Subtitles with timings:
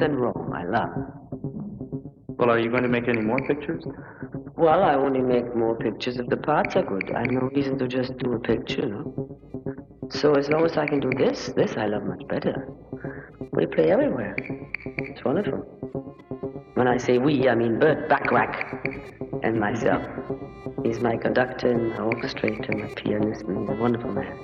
[0.00, 0.90] and Rome, I love.
[2.38, 3.84] Well, are you going to make any more pictures?
[4.56, 7.12] Well, I only make more pictures if the parts are good.
[7.14, 9.38] I have no reason to just do a picture, no?
[10.10, 12.68] So as long as I can do this, this I love much better.
[13.52, 14.36] We play everywhere.
[14.84, 15.58] It's wonderful.
[16.74, 18.84] When I say we, I mean Burt Bacharach
[19.42, 20.02] and myself.
[20.84, 24.38] He's my conductor and my orchestrator, and my pianist, and he's a wonderful man.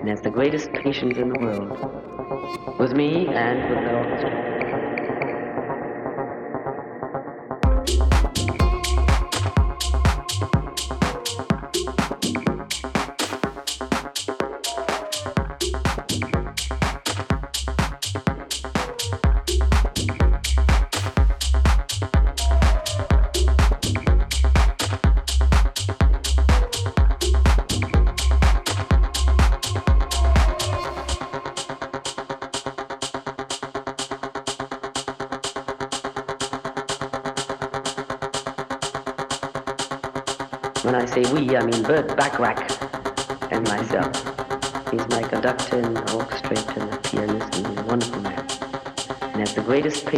[0.00, 2.78] And has the greatest patience in the world.
[2.78, 4.43] With me and with the orchestra.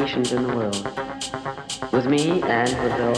[0.07, 1.93] Greatest in the world.
[1.93, 3.16] With me and with the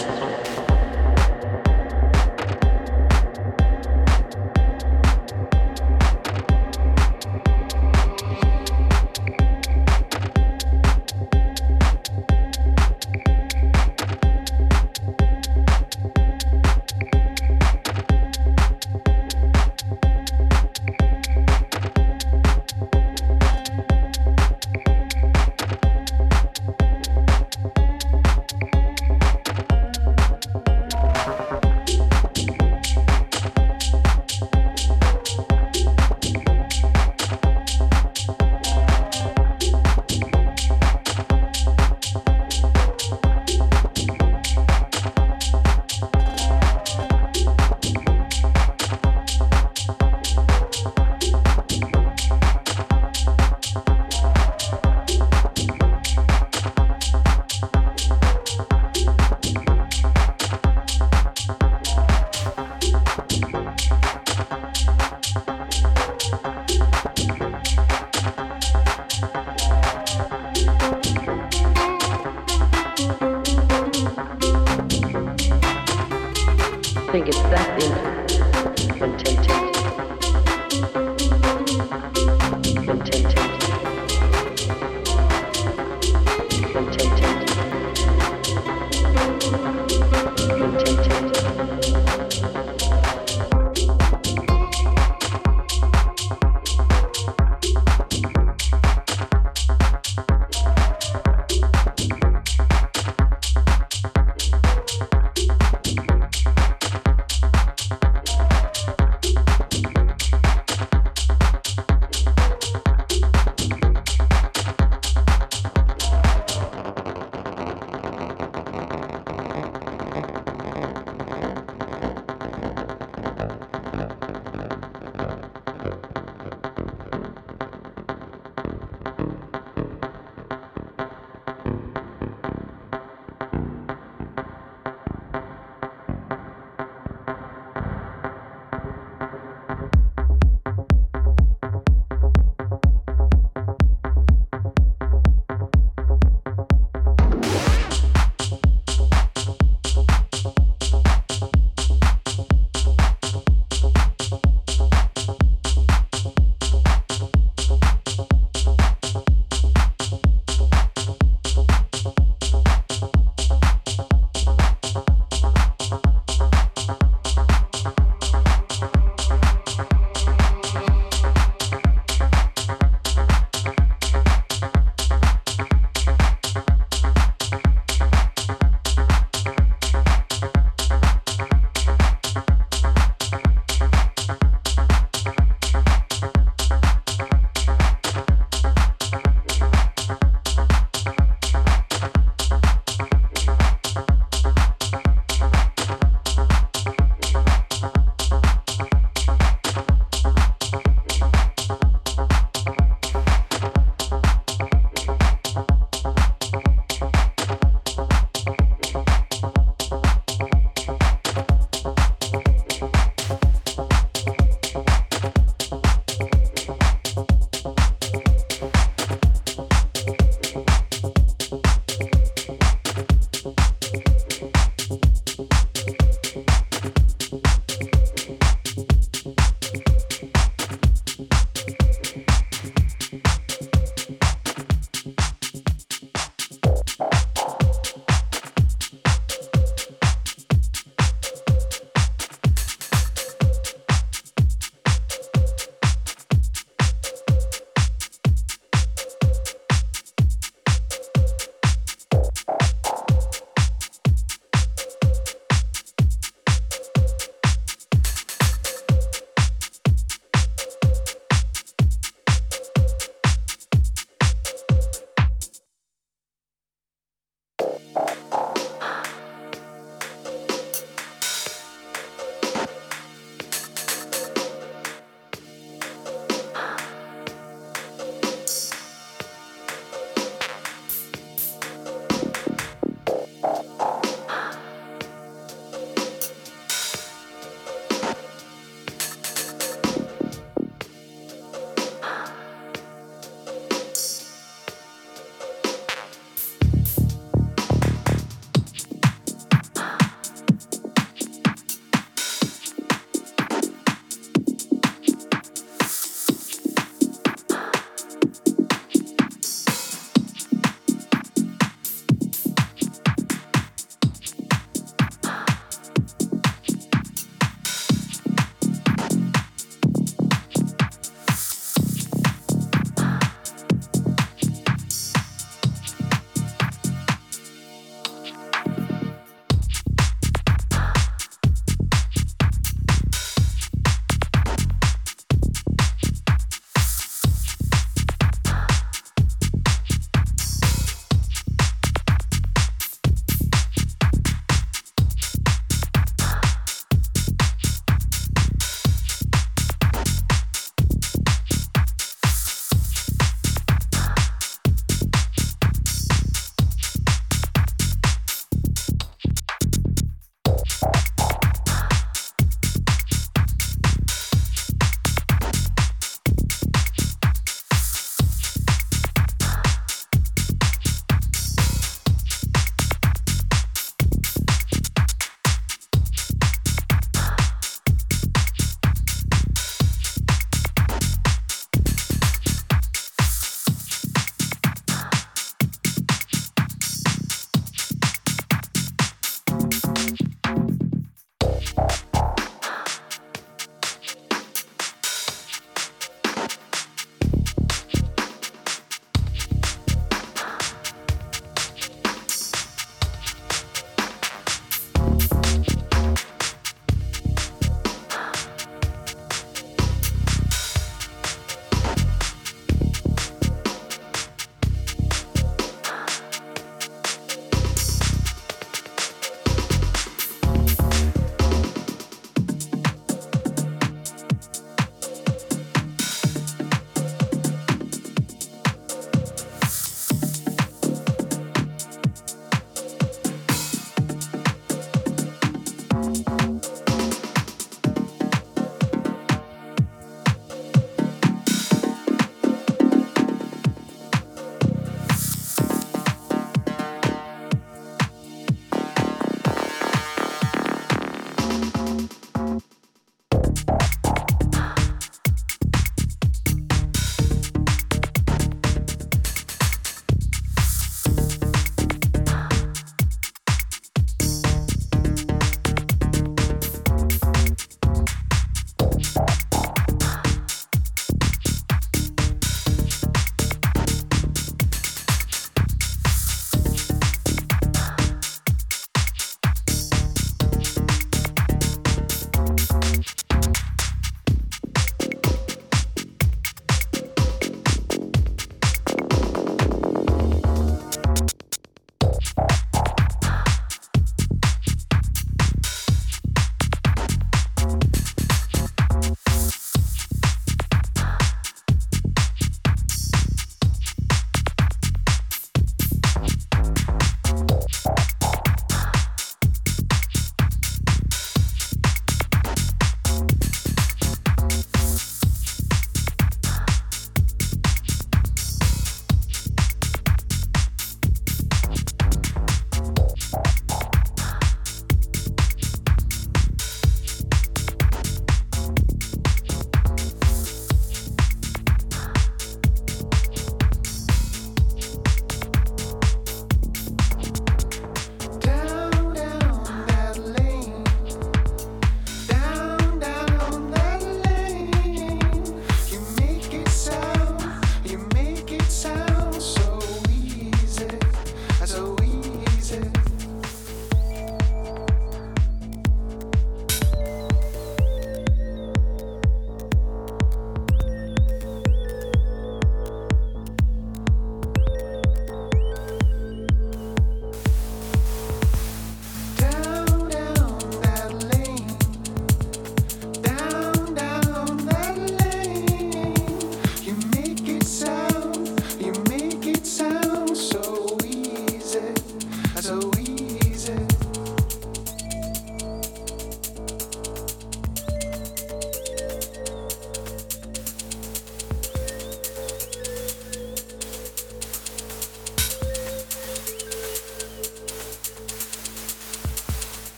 [78.99, 79.28] happened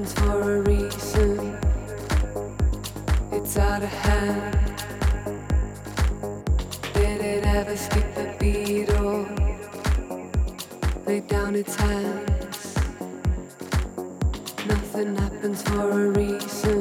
[0.00, 1.58] happens for a reason.
[3.32, 4.56] It's out of hand.
[6.94, 9.28] Did it ever skip a beat or
[11.06, 12.74] lay down its hands?
[14.66, 16.79] Nothing happens for a reason.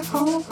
[0.00, 0.49] Where's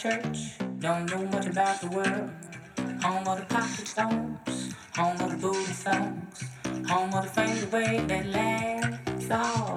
[0.00, 2.30] church, don't know much about the world.
[3.02, 6.44] Home of the pocket stones, home of the booty songs,
[6.88, 9.67] home of the fade away that last all.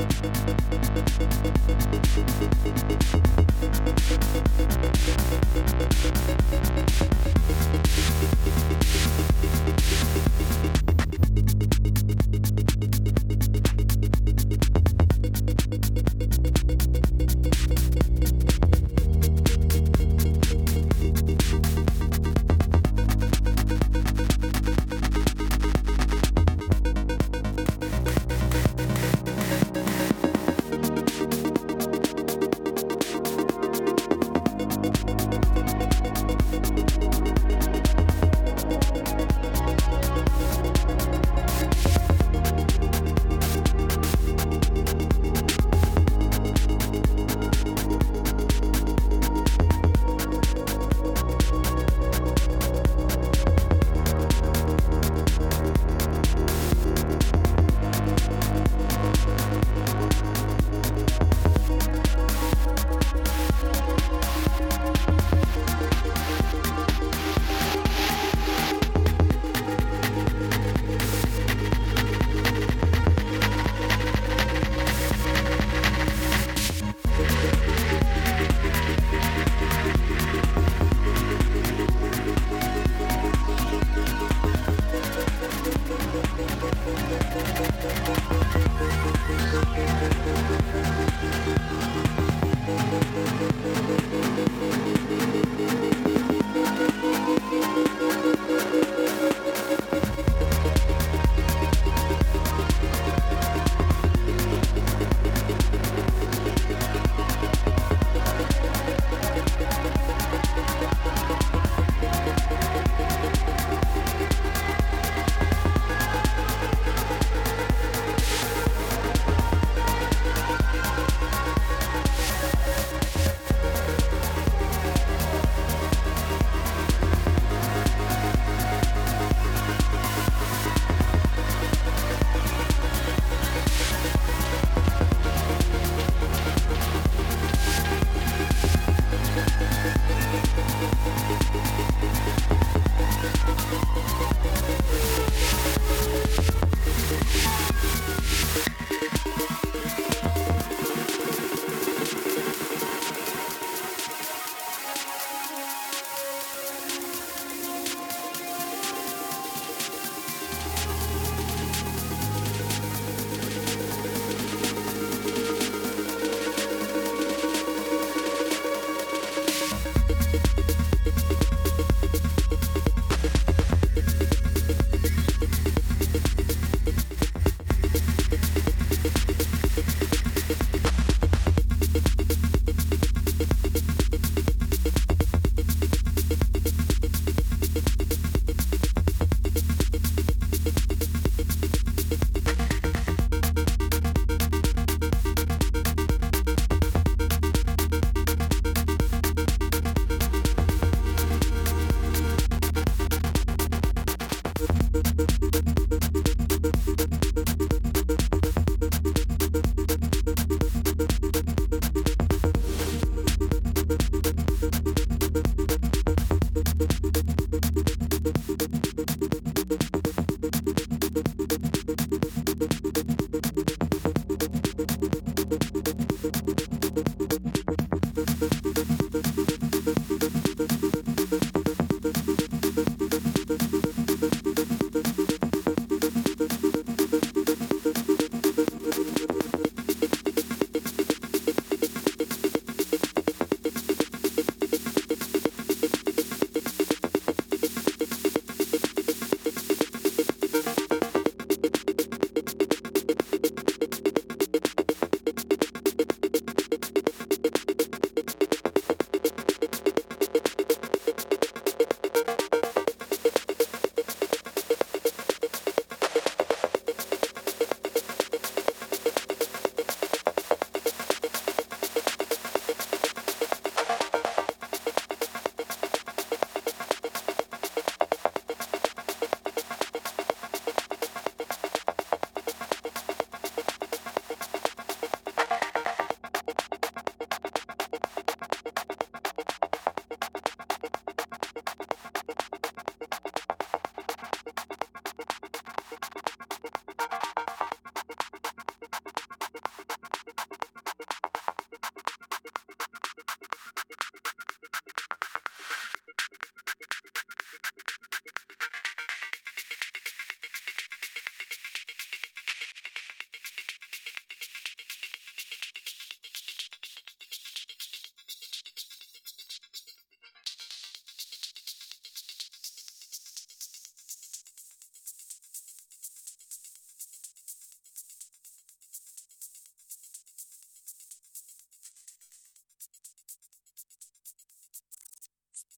[7.02, 7.15] you